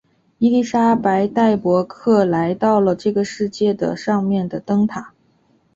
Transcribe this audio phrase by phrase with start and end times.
[0.39, 5.13] 伊丽莎白带伯克来到了这个世界的上面和灯塔。